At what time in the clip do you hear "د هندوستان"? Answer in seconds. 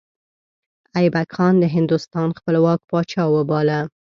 1.59-2.29